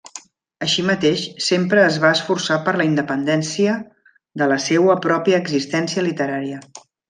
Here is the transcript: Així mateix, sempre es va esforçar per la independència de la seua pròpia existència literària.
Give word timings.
Així 0.67 0.85
mateix, 0.85 1.25
sempre 1.47 1.83
es 1.89 1.99
va 2.05 2.11
esforçar 2.17 2.57
per 2.69 2.73
la 2.81 2.89
independència 2.89 3.77
de 4.43 4.49
la 4.55 4.59
seua 4.67 4.97
pròpia 5.07 5.43
existència 5.45 6.09
literària. 6.11 6.65